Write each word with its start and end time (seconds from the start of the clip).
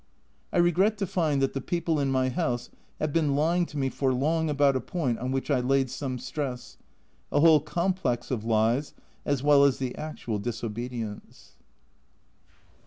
I 0.51 0.57
regret 0.57 0.97
to 0.97 1.05
find 1.05 1.43
that 1.43 1.53
the 1.53 1.61
people 1.61 1.99
in 1.99 2.09
my 2.09 2.29
house 2.29 2.71
have 2.99 3.13
been 3.13 3.35
lying 3.35 3.67
to 3.67 3.77
me 3.77 3.89
for 3.89 4.11
long 4.11 4.49
about 4.49 4.75
a 4.75 4.81
point 4.81 5.19
on 5.19 5.31
which 5.31 5.51
I 5.51 5.59
laid 5.59 5.91
some 5.91 6.17
stress 6.17 6.77
a 7.31 7.39
whole 7.39 7.59
complex 7.59 8.31
of 8.31 8.43
lies 8.43 8.95
as 9.27 9.43
well 9.43 9.63
as 9.63 9.77
the 9.77 9.95
actual 9.95 10.39
disobedience. 10.39 11.51